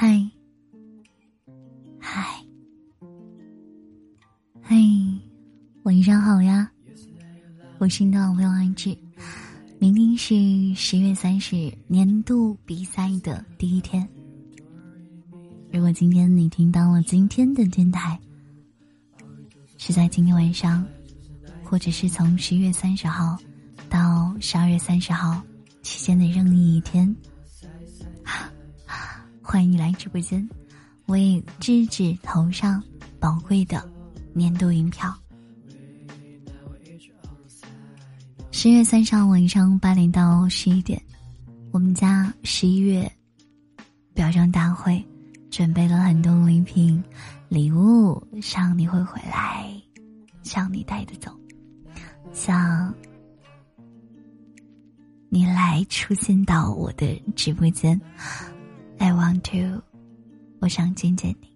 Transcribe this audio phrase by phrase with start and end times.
[0.00, 0.18] 嗨，
[1.98, 2.42] 嗨，
[4.62, 4.74] 嘿，
[5.82, 6.72] 晚上好呀！
[7.76, 8.96] 我是你的老朋友安志。
[9.78, 14.08] 明天是十月三十，年度比赛的第一天。
[15.70, 18.18] 如果今天你听到了今天的电台，
[19.76, 20.82] 是在今天晚上，
[21.62, 23.36] 或者是从十月三十号
[23.90, 25.42] 到十二月三十号
[25.82, 27.14] 期间的任意一天，
[29.52, 30.48] 欢迎你来直播间，
[31.06, 32.80] 为芝芝投上
[33.18, 33.84] 宝贵的
[34.32, 35.12] 年度银票。
[38.52, 41.02] 十月三十号晚上八点到十一点，
[41.72, 43.10] 我们家十一月
[44.14, 45.04] 表彰大会。
[45.50, 47.02] 准备了很多礼品、
[47.48, 49.68] 礼物，想你会回来，
[50.44, 51.36] 想你带的走，
[52.32, 52.94] 想
[55.28, 58.00] 你来出现到我的直播间。
[59.02, 59.82] I want to，
[60.60, 61.48] 我想见见你。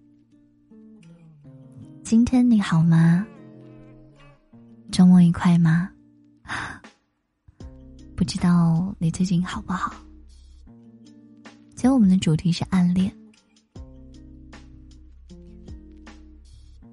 [2.03, 3.27] 今天你好吗？
[4.91, 5.91] 周末愉快吗？
[8.17, 9.95] 不知道你最近好不好？
[11.75, 13.15] 今天我们的主题是暗恋。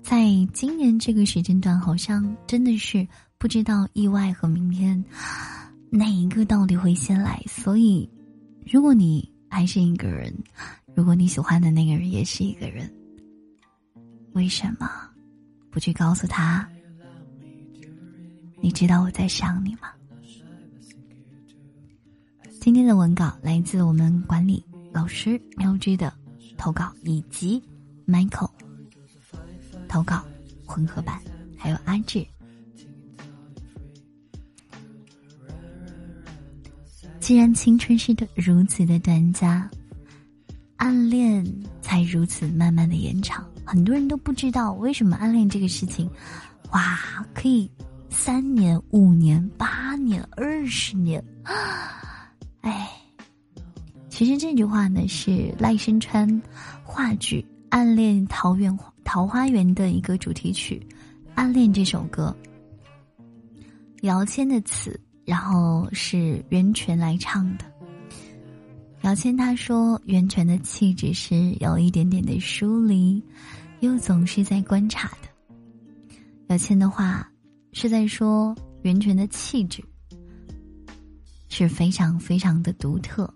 [0.03, 5.01] 在今年这个时间段，好像真的是不知道意外和明天
[5.89, 7.41] 哪一个到底会先来。
[7.47, 8.09] 所以，
[8.69, 10.33] 如果你还是一个人，
[10.95, 12.89] 如果你喜欢的那个人也是一个人，
[14.31, 14.89] 为什么
[15.69, 16.65] 不去告诉他？
[18.61, 19.91] 你知道我在想你吗？
[22.61, 24.63] 今天的文稿来自我们管理
[24.93, 26.13] 老师喵之的
[26.57, 27.61] 投稿，以及
[28.07, 28.49] Michael。
[29.89, 30.25] 投稿
[30.65, 31.21] 混合版，
[31.57, 32.25] 还有阿志。
[37.21, 39.69] 既然青春是的如此的短暂，
[40.77, 41.45] 暗恋
[41.79, 43.47] 才如此慢慢的延长。
[43.63, 46.09] 很多人都不知道为什么暗恋这个事情，
[46.71, 46.99] 哇，
[47.31, 47.69] 可以
[48.09, 51.23] 三年、五年、八年、二十年。
[52.61, 52.89] 哎，
[54.09, 56.41] 其实这句话呢是赖声川
[56.83, 57.39] 话剧
[57.69, 58.75] 《暗恋桃园》。
[59.03, 60.81] 桃花源的一个主题曲
[61.35, 62.33] 《暗恋》这首歌，
[64.01, 67.65] 姚谦的词，然后是袁泉来唱的。
[69.01, 73.23] 姚谦他说：“袁泉的气质是有一点点的疏离，
[73.79, 75.27] 又总是在观察的。”
[76.49, 77.27] 姚谦的话
[77.73, 79.83] 是在说袁泉的气质
[81.49, 83.33] 是非常非常的独特。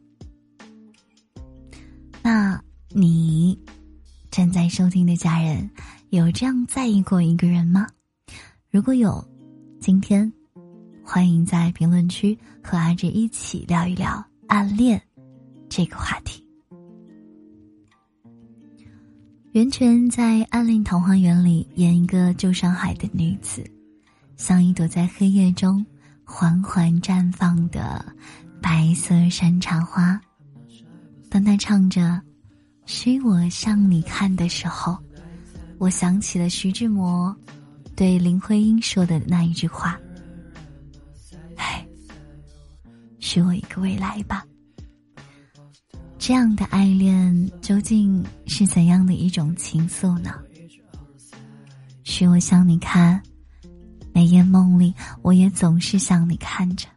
[2.21, 3.57] 那你？
[4.31, 5.69] 正在收听的家人，
[6.09, 7.87] 有这样在意过一个人吗？
[8.69, 9.25] 如果有，
[9.79, 10.29] 今天
[11.05, 14.99] 欢迎在评论区和阿志一起聊一聊暗恋
[15.69, 16.43] 这个话题。
[19.51, 23.63] 袁泉在《暗恋桃花源》里演一个旧上海的女子，
[24.35, 25.85] 像一朵在黑夜中
[26.23, 28.03] 缓缓绽放的
[28.59, 30.19] 白色山茶花。
[31.29, 32.19] 当她唱着。
[32.87, 34.95] 需我向你看的时候，
[35.79, 37.35] 我想起了徐志摩
[37.95, 39.99] 对林徽因说的那一句话
[43.35, 44.45] ：“许我一个未来吧。”
[46.17, 50.39] 这样的爱恋究竟是怎样的一种情愫呢？
[52.03, 53.21] 许我向你看，
[54.13, 56.87] 每夜梦里我也总是向你看着，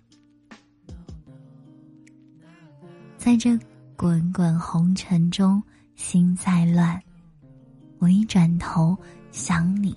[3.16, 3.58] 在这
[3.96, 5.60] 滚滚红尘中。
[5.96, 7.02] 心再乱，
[7.98, 8.96] 我一转头
[9.32, 9.92] 想你，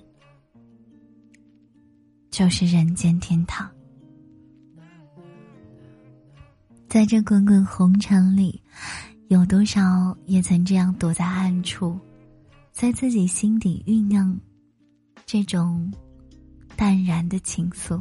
[2.28, 3.70] 就是人间天堂。
[6.92, 8.62] 在这滚滚红尘里，
[9.28, 11.98] 有多少也曾这样躲在暗处，
[12.70, 14.38] 在自己心底酝酿
[15.24, 15.90] 这种
[16.76, 17.98] 淡然的情愫？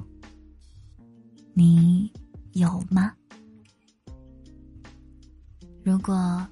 [1.54, 2.12] 你
[2.52, 3.14] 有吗？
[5.86, 6.46] 如果。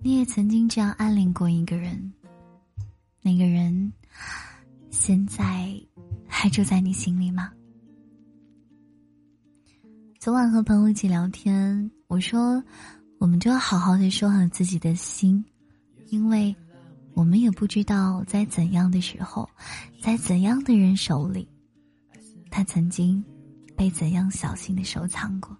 [0.00, 2.12] 你也曾经这样暗恋过一个人，
[3.20, 3.92] 那个人
[4.90, 5.68] 现在
[6.26, 7.52] 还住在你心里吗？
[10.18, 12.60] 昨晚和朋友一起聊天，我说
[13.18, 15.44] 我们就要好好的说好自己的心，
[16.08, 16.54] 因为
[17.14, 19.48] 我们也不知道在怎样的时候，
[20.02, 21.48] 在怎样的人手里，
[22.50, 23.24] 他曾经
[23.76, 25.56] 被怎样小心的收藏过。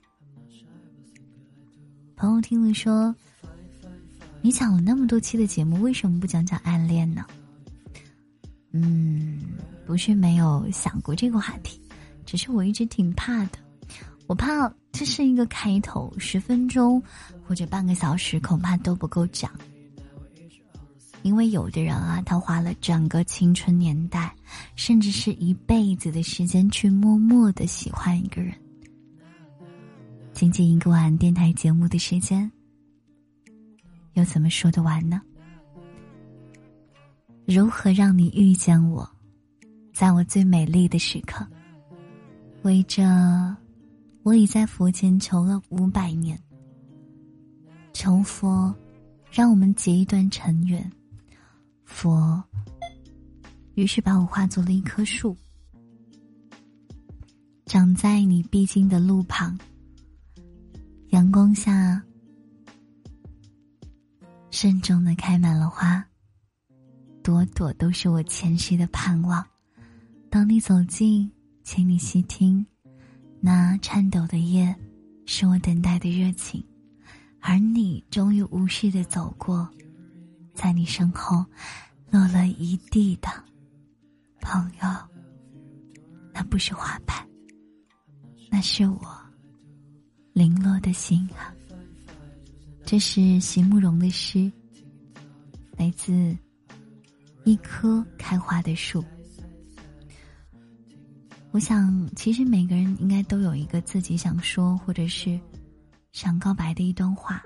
[2.17, 3.15] 朋友听了说。
[4.41, 7.27] 你讲了那么多期的节目，为什么不讲讲暗恋呢？
[8.71, 9.41] 嗯，
[9.85, 11.81] 不是没有想过这个话题，
[12.25, 13.59] 只是我一直挺怕的。
[14.29, 17.03] 我怕这是一个开头，十分钟
[17.47, 19.51] 或者半个小时恐怕都不够讲。
[21.23, 24.35] 因为有的人啊，他花了整个青春年代，
[24.77, 28.55] 甚至是一辈子的时间去默默的喜欢一个人。
[30.33, 32.51] 仅仅一个晚电台节目的时间，
[34.13, 35.23] 又怎么说得完呢？
[37.47, 39.09] 如何让你遇见我，
[39.95, 41.47] 在我最美丽的时刻？
[42.63, 43.57] 为着，
[44.29, 46.39] 我已在佛前求了五百年，
[47.95, 48.75] 求佛，
[49.33, 50.93] 让我们结一段尘缘。
[51.87, 52.45] 佛，
[53.75, 55.35] 于是把我化作了一棵树，
[57.65, 59.59] 长在你必经的路旁。
[61.09, 62.03] 阳光下，
[64.51, 66.07] 慎重的开满了花，
[67.23, 69.43] 朵朵都是我前世的盼望。
[70.29, 71.33] 当你走近，
[71.65, 72.67] 请你细听，
[73.41, 74.75] 那颤抖的叶，
[75.25, 76.65] 是我等待的热情，
[77.41, 79.69] 而你终于无视的走过。
[80.55, 81.45] 在你身后，
[82.11, 83.29] 落了一地的
[84.41, 84.89] 朋友。
[86.33, 87.17] 那不是花瓣，
[88.51, 89.17] 那是我
[90.33, 91.55] 零落的心啊。
[92.85, 94.51] 这是席慕容的诗，
[95.77, 96.37] 来自
[97.45, 99.05] 一棵开花的树。
[101.51, 105.41] 我想，其实每个人应该都有一个自己想说或者是
[106.13, 107.43] 想告白的一段话。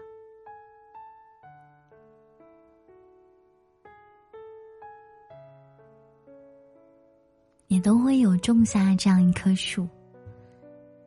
[7.68, 9.88] 也都会有种下这样一棵树。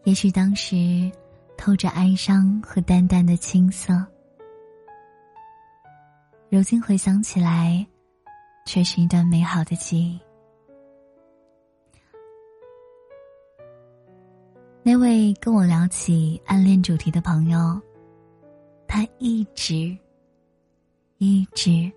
[0.04, 1.12] 也许当时
[1.58, 3.94] 透着哀伤和淡淡的青涩，
[6.50, 7.86] 如今回想起来，
[8.66, 10.20] 却是一段美好的记忆。
[14.88, 17.82] 那位跟我聊起暗恋主题的朋友，
[18.88, 19.98] 他一直
[21.18, 21.92] 一直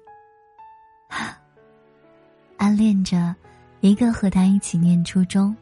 [2.56, 3.36] 暗恋着。
[3.80, 5.54] 一个和他一起念初中、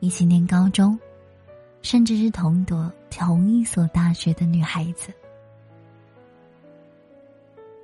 [0.00, 0.98] 一起念高中，
[1.82, 5.12] 甚至是同读同一所大学的女孩子，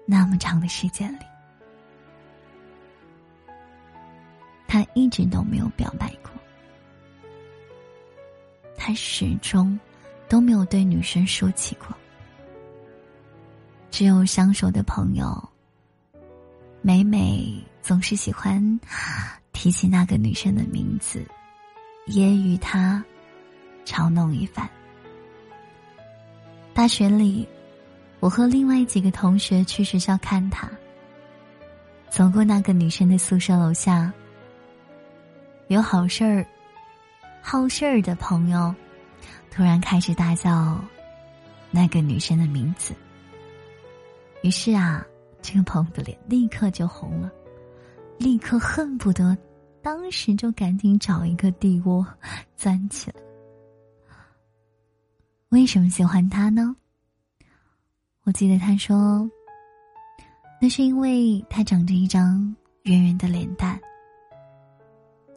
[0.07, 1.25] 那么长的时间里，
[4.67, 6.33] 他一直都没有表白过，
[8.85, 9.79] 他始终
[10.29, 11.97] 都没有对女生说起过，
[13.93, 15.49] 只有相熟的朋友，
[16.81, 17.63] 每每。
[17.81, 18.81] 总是喜欢
[19.53, 21.25] 提起那个女生的名字，
[22.07, 23.03] 揶揄她，
[23.85, 24.69] 嘲弄一番。
[26.73, 27.49] 大学里，
[28.19, 30.69] 我和另外几个同学去学校看她，
[32.09, 34.13] 走过那个女生的宿舍楼下，
[35.67, 36.47] 有好事儿、
[37.45, 38.73] 好事儿的朋友，
[39.51, 40.83] 突然开始大叫
[41.71, 42.95] 那个女生的名字。
[44.43, 45.05] 于是啊，
[45.43, 47.31] 这个朋友的脸立刻就红了。
[48.17, 49.37] 立刻恨不得，
[49.83, 52.07] 当时就赶紧找一个地窝
[52.57, 53.21] 钻起来。
[55.49, 56.75] 为什么喜欢他呢？
[58.23, 59.29] 我记得他说，
[60.61, 62.55] 那是因为他长着一张
[62.85, 63.79] 圆圆的脸蛋，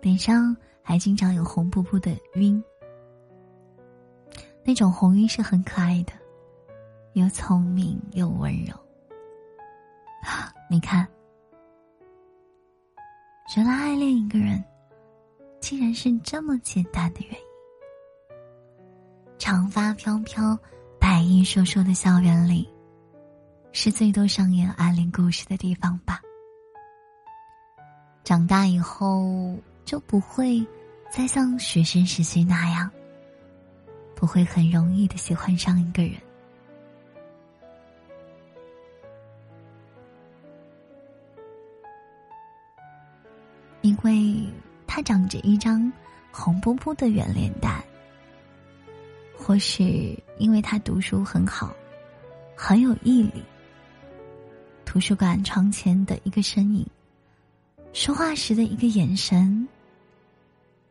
[0.02, 0.56] 脸上
[0.88, 2.64] 还经常有红扑扑的晕，
[4.64, 6.14] 那种红晕是很可爱的，
[7.14, 8.74] 又聪明又温柔。
[10.22, 11.08] 啊 你看。
[13.56, 14.64] 原来爱恋一个人，
[15.60, 17.46] 竟然是这么简单的原因。
[19.38, 20.58] 长发飘飘、
[21.00, 22.68] 白衣瘦瘦的校园里，
[23.72, 26.20] 是最多上演暗恋故事的地方吧？
[28.24, 29.56] 长大以后
[29.86, 30.66] 就不会
[31.10, 32.92] 再像学生时期那样，
[34.16, 36.14] 不会很容易的喜欢上一个人。
[43.82, 44.46] 因为
[44.88, 45.92] 他长着一张
[46.32, 47.84] 红扑扑的圆脸蛋，
[49.38, 49.84] 或是
[50.38, 51.74] 因为他读书很好，
[52.58, 53.44] 很有毅力。
[54.86, 56.86] 图书馆窗前的一个身影，
[57.94, 59.68] 说话时的一个眼神，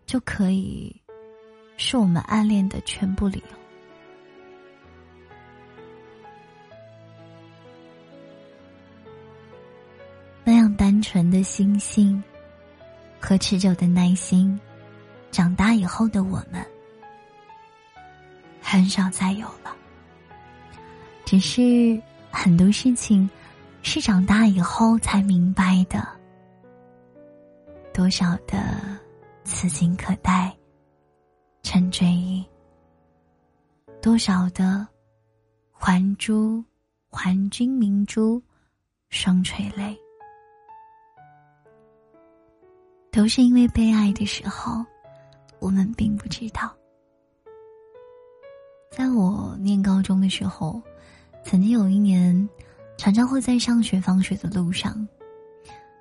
[0.06, 0.94] 就可以
[1.76, 3.58] 是我们暗恋的全部理由。
[10.44, 12.23] 那样单纯的心性。
[13.26, 14.61] 和持久的耐心，
[15.30, 16.62] 长大以后的我们
[18.61, 19.75] 很少再有了。
[21.25, 21.99] 只是
[22.30, 23.26] 很多事情
[23.80, 26.06] 是长大以后才明白的。
[27.94, 28.94] 多少的
[29.45, 30.55] 此情可待
[31.63, 32.45] 成追忆，
[34.01, 34.87] 多少的
[35.71, 36.65] 还珠
[37.11, 38.43] 还君明珠，
[39.11, 39.97] 双垂泪，
[43.11, 44.85] 都是因为被爱的时候，
[45.61, 46.75] 我们并不知道。
[48.91, 50.81] 在我念高中的时候，
[51.45, 52.49] 曾经有一年，
[52.97, 55.07] 常常会在上学放学的路上，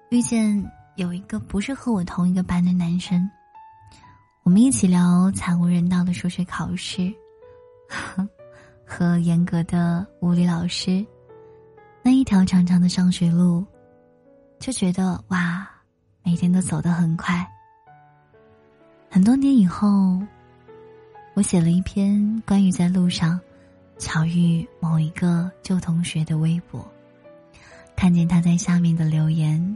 [0.10, 0.64] 遇见
[0.96, 3.30] 有一个不是和我同一个班的男生，
[4.44, 7.14] 我们一起聊惨无人道的数学考试，
[8.86, 11.06] 和严格的物理老师，
[12.02, 13.66] 那一条长长的上学路，
[14.60, 15.68] 就觉得哇，
[16.24, 17.48] 每天都走得很快。
[19.10, 20.22] 很多年以后。
[21.36, 23.42] 我写了一篇关于在路上
[23.98, 26.88] 巧遇某一个旧同学的微博，
[27.96, 29.76] 看见他在下面的留言，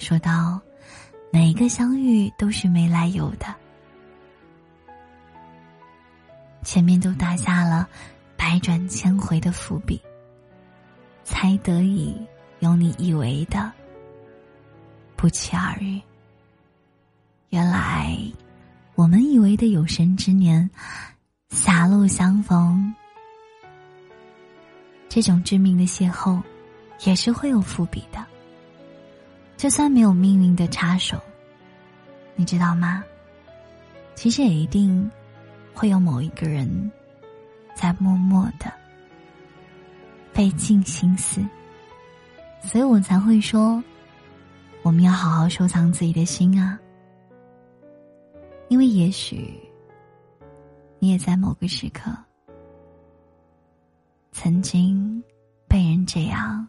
[0.00, 0.60] 说道
[1.30, 3.54] ：“每个相遇都是没来由的，
[6.64, 7.88] 前面都打下了
[8.36, 10.00] 百转千回的伏笔，
[11.22, 12.16] 才得以
[12.60, 13.70] 有你以为的
[15.14, 16.00] 不期而遇。
[17.50, 18.16] 原来。”
[18.96, 20.68] 我们以为的有生之年，
[21.48, 22.94] 狭路相逢，
[25.08, 26.42] 这种致命的邂逅，
[27.06, 28.26] 也是会有伏笔的。
[29.60, 31.20] 就算没有命运的插手，
[32.34, 33.04] 你知道吗？
[34.14, 35.10] 其实也一定
[35.74, 36.90] 会有某一个人，
[37.76, 38.72] 在默默的
[40.32, 41.44] 费尽心思，
[42.62, 43.84] 所以我才会说，
[44.82, 46.80] 我们要好好收藏自己的心啊。
[48.68, 49.60] 因为也许，
[50.98, 52.10] 你也在某个时刻，
[54.32, 55.22] 曾经
[55.68, 56.66] 被人这样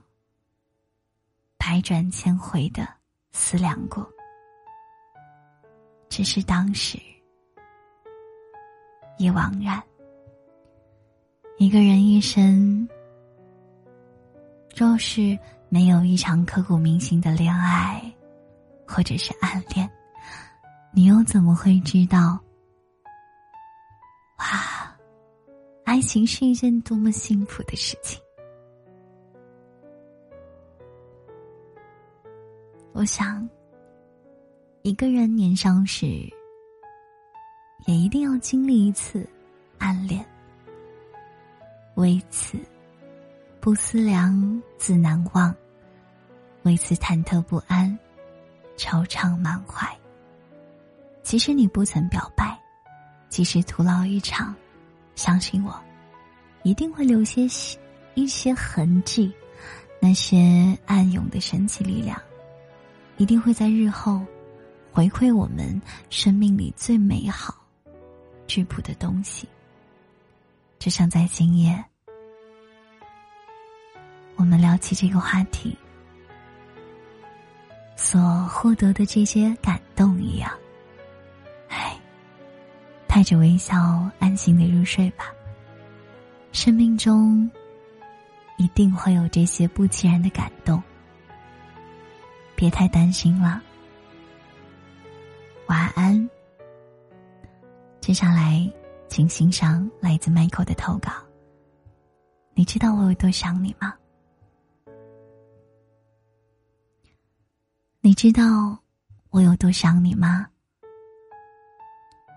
[1.64, 2.88] 百转千回的
[3.32, 4.04] 思量过，
[6.10, 6.98] 只是当时
[9.20, 9.82] 已惘然。
[11.60, 12.90] 一个人一生，
[14.76, 15.38] 若是
[15.70, 18.12] 没有一场刻骨铭心的恋爱，
[18.88, 19.88] 或者是暗恋。
[20.92, 22.40] 你又怎么会知道？
[24.40, 24.98] 哇，
[25.86, 28.20] 爱情是一件多么幸福的事情！
[33.02, 33.50] 我想，
[34.84, 36.06] 一个人年少时，
[37.88, 39.28] 也一定要经历一次
[39.80, 40.24] 暗恋。
[41.96, 42.60] 为此，
[43.60, 45.52] 不思量，自难忘；
[46.62, 47.98] 为此，忐忑不安，
[48.78, 49.90] 惆怅满怀。
[51.24, 52.56] 即使你不曾表白，
[53.30, 54.54] 即使徒劳一场，
[55.16, 55.76] 相信我，
[56.62, 57.48] 一定会留些
[58.14, 59.34] 一些痕迹。
[60.00, 62.22] 那些暗涌的神奇力量，
[63.22, 64.20] 一定会在日后
[64.92, 67.54] 回馈我们生命里最美好、
[68.48, 69.48] 质朴的东西。
[70.80, 71.86] 就像在今夜，
[74.38, 75.78] 我们聊起这个话题
[77.96, 80.52] 所获得的这些感动一样。
[83.06, 85.26] 带着微笑，安心的入睡吧。
[86.54, 87.48] 生命中
[88.58, 90.82] 一定会有这些不期然的感动，
[92.62, 93.60] 别太担心了。
[95.66, 96.30] 晚安。
[98.00, 98.72] 接下来，
[99.08, 101.12] 请欣赏来自 Michael 的投稿。
[102.54, 103.96] 你知道我有多想你吗？
[108.00, 108.78] 你知道
[109.32, 110.46] 我有多想你吗？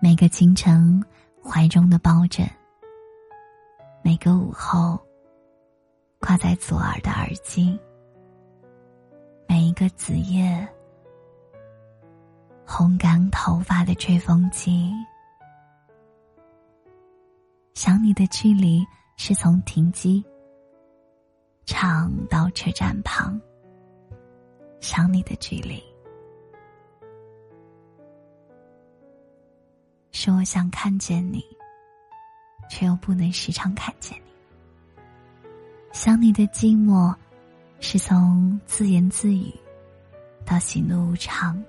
[0.01, 1.05] 每个清晨，
[1.43, 2.47] 怀中的抱枕；
[4.01, 4.99] 每个午后，
[6.19, 7.77] 挂在左耳的耳机；
[9.65, 10.67] 一个子夜，
[12.67, 14.93] 烘干头发的吹风机。
[17.73, 18.85] 想你的距离
[19.17, 20.23] 是从停机
[21.65, 23.41] 场到车站旁。
[24.79, 25.83] 想你的距离。
[30.11, 31.43] 是我想看见你，
[32.69, 35.09] 却又不能时常看见你。
[35.91, 37.15] 想你的寂寞，
[37.87, 39.53] 是从自言自语
[40.43, 41.63] 到喜怒无常。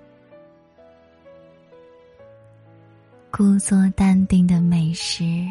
[3.30, 5.44] 故作淡定的美食、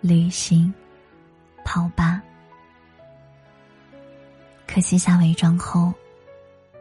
[0.00, 0.74] 旅行、
[1.64, 2.20] 跑吧，
[4.66, 5.94] 可卸下伪装后，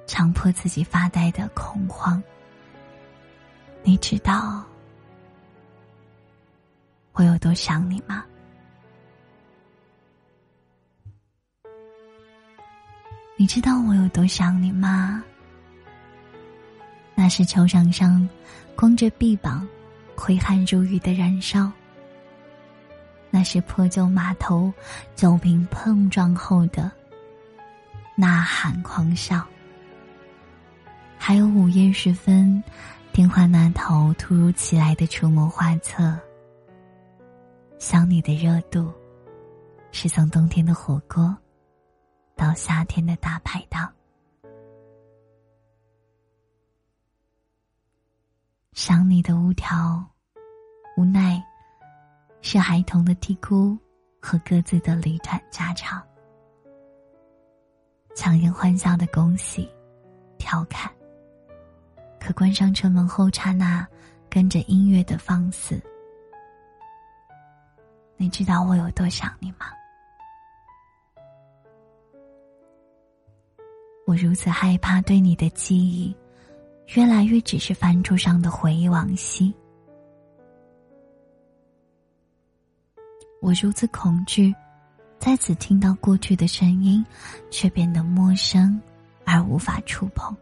[0.07, 2.21] 强迫自己发呆的恐慌。
[3.83, 4.65] 你知道。
[7.13, 8.25] 我有多想你吗？
[13.45, 15.23] 你知道我有多想你吗？
[17.13, 18.27] 那是球场上
[18.75, 19.67] 光着臂膀、
[20.17, 21.71] 挥汗如雨的燃烧；
[23.29, 24.73] 那是破旧码头
[25.15, 26.91] 酒瓶碰撞后的
[28.15, 29.45] 呐喊狂笑。
[31.15, 32.63] 还有午夜时分，
[33.11, 36.17] 电话那头突如其来的出谋划策。
[37.77, 38.91] 想你的热度，
[39.91, 41.37] 是从冬天的火锅，
[42.35, 43.91] 到夏天的大排档。
[48.73, 50.05] 想你的无条，
[50.97, 51.41] 无奈，
[52.41, 53.77] 是孩童的啼哭
[54.21, 56.05] 和各自的离团家常。
[58.13, 59.69] 强颜欢笑的恭喜，
[60.37, 60.91] 调侃。
[62.19, 63.87] 可关上车门后刹那，
[64.29, 65.81] 跟着音乐的放肆。
[68.17, 69.67] 你知道我有多想你吗？
[74.05, 76.15] 我如此害怕对你的记忆。
[76.93, 79.51] 越来越只是饭桌上的回忆往昔，
[83.41, 84.53] 我如此恐惧，
[85.17, 87.03] 再次听到过去的声音，
[87.49, 88.79] 却变得陌生
[89.23, 90.37] 而无法触碰。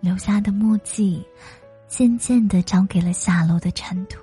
[0.00, 1.26] 留下的墨迹，
[1.88, 4.20] 渐渐的交给了下落的尘土，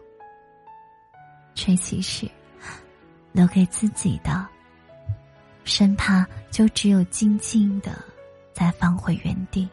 [1.53, 2.31] 吹起时
[3.33, 4.47] 留给自己的，
[5.67, 7.91] 生怕就只有静静的。
[8.57, 9.69] 再放回原地。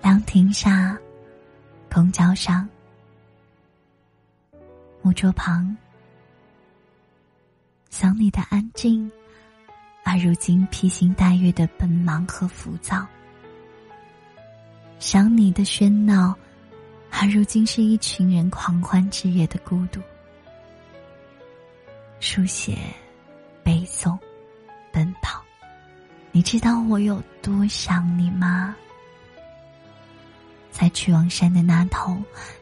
[0.00, 0.98] 凉亭下，
[1.92, 2.66] 公交上，
[5.02, 5.76] 木桌旁，
[7.90, 9.12] 想你的安静，
[10.04, 13.06] 而如今披星戴月的奔忙和浮躁；
[14.98, 16.34] 想你的喧闹，
[17.10, 20.00] 而如今是一群人狂欢之夜的孤独。
[22.20, 22.78] 书写，
[23.66, 24.16] 背诵，
[24.92, 25.42] 奔跑。
[26.30, 28.76] 你知道我有多想你吗？
[30.70, 32.16] 在去往山的那头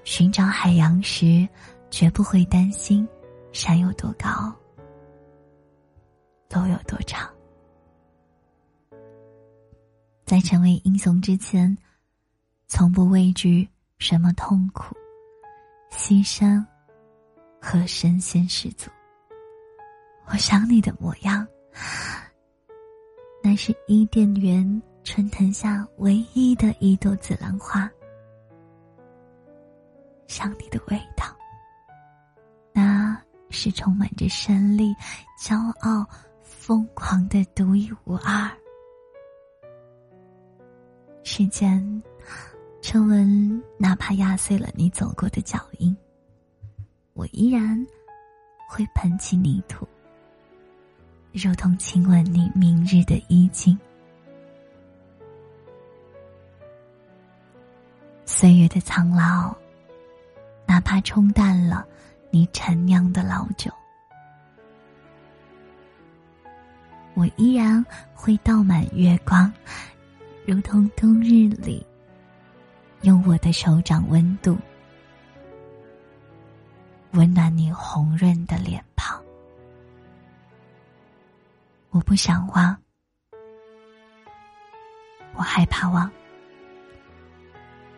[0.04, 1.46] 寻找海洋时，
[1.90, 3.06] 绝不会担心
[3.52, 4.50] 山有多高，
[6.48, 7.30] 路有多长。
[10.24, 11.76] 在成为英雄之前，
[12.66, 14.96] 从不畏惧什么痛苦、
[15.92, 16.64] 牺牲
[17.60, 18.90] 和身先士卒。
[20.26, 21.46] 我想你的模样。
[23.42, 27.90] 那是伊甸园春藤下唯一的一朵紫兰花，
[30.26, 31.26] 想你的味道。
[32.72, 34.94] 那是充满着胜利、
[35.38, 36.06] 骄傲、
[36.42, 38.50] 疯狂的独一无二。
[41.22, 42.02] 时间，
[42.80, 45.96] 车纹哪怕压碎了你走过的脚印，
[47.12, 47.86] 我依然
[48.68, 49.86] 会捧起泥土。
[51.34, 53.76] 如同亲吻你明日的衣襟，
[58.24, 59.52] 岁月的苍老，
[60.64, 61.84] 哪怕冲淡了
[62.30, 63.68] 你陈酿的老酒，
[67.14, 69.52] 我依然会倒满月光，
[70.46, 71.84] 如同冬日里，
[73.02, 74.56] 用我的手掌温度，
[77.10, 78.80] 温暖你红润的脸。
[81.94, 82.76] 我不想忘，
[85.34, 86.10] 我害怕忘，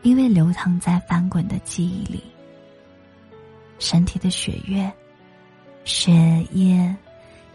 [0.03, 2.23] 因为流淌在翻滚的记忆里，
[3.79, 4.93] 身体的血液、
[5.85, 6.13] 血
[6.53, 6.95] 液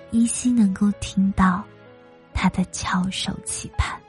[0.10, 1.64] 依稀能够听到
[2.34, 4.02] 他的翘首期盼。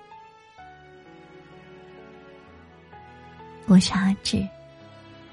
[3.67, 4.43] 我是阿志，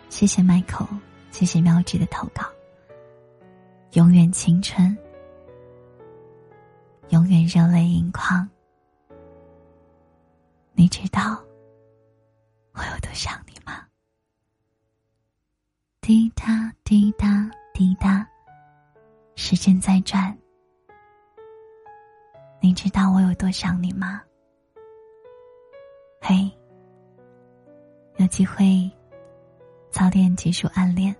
[0.10, 1.00] 谢谢 Michael，
[1.32, 2.44] 谢谢妙智的投稿，
[3.94, 4.98] 永远青春。
[7.10, 8.48] 永远热泪盈眶。
[10.74, 11.44] 你知道
[12.74, 13.84] 我有多想你吗？
[16.02, 18.26] 滴答滴答滴答，
[19.36, 20.38] 时间在转。
[22.62, 24.22] 你知道我有多想你吗？
[26.22, 26.52] 嘿，
[28.18, 28.90] 有机会
[29.90, 31.16] 早点结束暗恋。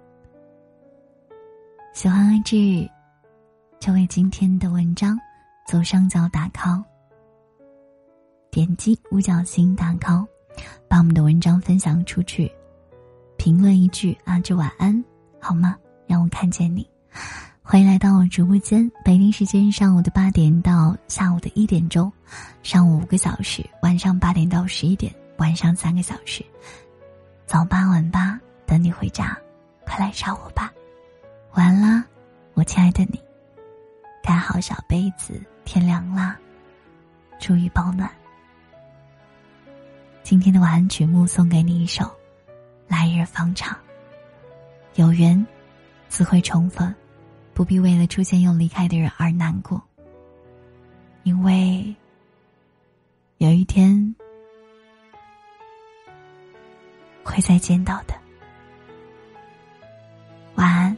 [1.94, 2.56] 喜欢阿志，
[3.80, 5.18] 就为今天的文章。
[5.70, 6.84] 左上角打 call，
[8.50, 10.26] 点击五角星打 call，
[10.88, 12.52] 把我们的文章分享出去，
[13.38, 15.06] 评论一句“阿志晚安”
[15.40, 15.78] 好吗？
[16.08, 16.90] 让我看见你。
[17.62, 22.12] 欢迎来到我直播间，北京时间上午的八点到下午的一点钟，
[22.64, 26.44] 上午五个小时，晚上八点到十一点，晚上三个小时，
[27.46, 29.38] 早八晚八，等你回家，
[29.86, 30.74] 快来找我吧。
[31.54, 32.04] 晚安啦，
[32.56, 33.22] 我亲爱的你，
[34.24, 35.40] 盖好小被子。
[35.72, 36.36] 天凉了，
[37.40, 38.10] 注意保暖。
[40.24, 42.06] 今天的晚安曲目送给你一首
[42.88, 43.72] 《来日方长》，
[44.96, 45.46] 有缘
[46.08, 46.92] 自会重逢，
[47.54, 49.80] 不必为了出现又离开的人而难过，
[51.22, 51.96] 因为
[53.38, 54.16] 有一天
[57.24, 58.16] 会再见到的。
[60.56, 60.98] 晚安。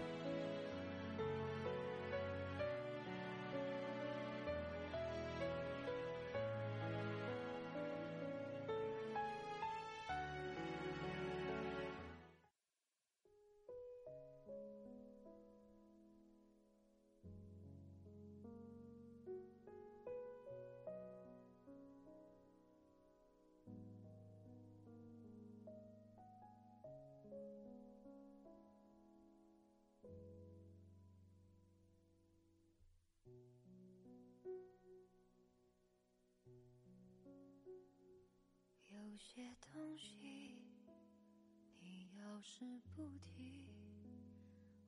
[39.01, 40.61] 有些东西，
[41.79, 43.65] 你要是不提，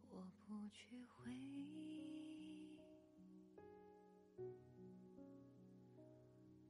[0.07, 2.77] 我不去回忆。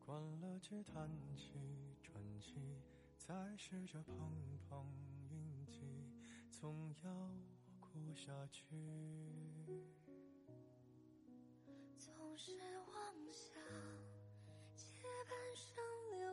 [0.06, 1.52] 关了机，叹气，
[2.02, 2.56] 喘气，
[3.18, 4.16] 再试着碰
[4.70, 4.88] 碰
[5.30, 5.82] 运气，
[6.50, 7.30] 总要
[7.82, 8.66] 过下去。
[11.98, 13.62] 总是妄想
[14.76, 14.86] 借
[15.30, 16.33] 半生流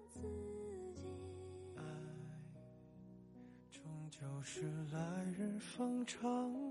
[4.43, 4.99] 是来
[5.37, 6.70] 日方长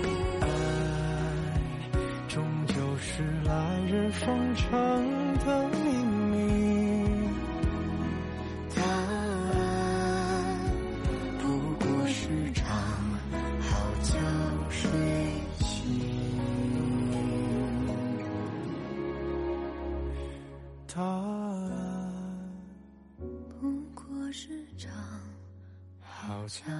[26.65, 26.71] 叫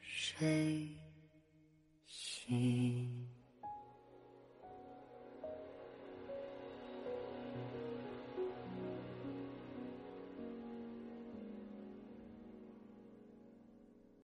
[0.00, 0.83] 谁？